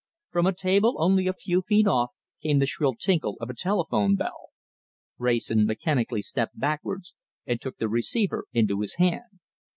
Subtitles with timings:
[0.31, 2.09] From a table only a few feet off
[2.41, 4.47] came the shrill tinkle of a telephone bell.
[5.19, 7.13] Wrayson mechanically stepped backwards
[7.45, 9.39] and took the receiver into his hand.